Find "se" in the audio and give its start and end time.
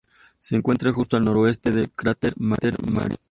0.39-0.55